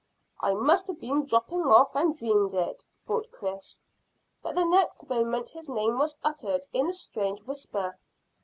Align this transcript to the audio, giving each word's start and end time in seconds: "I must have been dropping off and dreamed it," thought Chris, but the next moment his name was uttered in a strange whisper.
"I 0.39 0.55
must 0.55 0.87
have 0.87 0.99
been 0.99 1.25
dropping 1.27 1.61
off 1.61 1.93
and 1.93 2.15
dreamed 2.15 2.55
it," 2.55 2.83
thought 3.05 3.31
Chris, 3.31 3.81
but 4.41 4.55
the 4.55 4.65
next 4.65 5.07
moment 5.07 5.49
his 5.49 5.69
name 5.69 5.99
was 5.99 6.15
uttered 6.23 6.67
in 6.73 6.87
a 6.87 6.93
strange 6.93 7.39
whisper. 7.43 7.99